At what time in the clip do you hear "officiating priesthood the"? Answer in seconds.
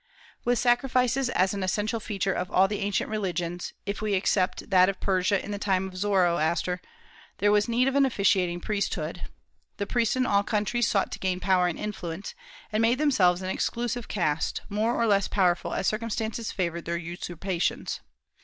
8.07-9.85